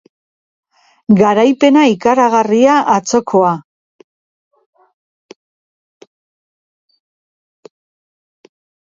[1.19, 3.51] Garaipena ikaragarria atzokoa